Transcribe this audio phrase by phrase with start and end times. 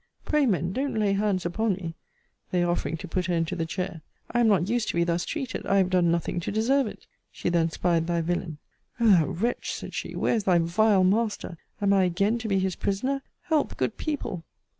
[0.25, 1.93] Pray, men, don't lay hands upon me;
[2.49, 5.25] (they offering to put her into the chair.) I am not used to be thus
[5.25, 7.05] treated I have done nothing to deserve it.
[7.31, 8.57] She then spied thy villain
[8.99, 11.55] O thou wretch, said she, where is thy vile master?
[11.79, 13.21] Am I again to be his prisoner?
[13.43, 14.43] Help, good people!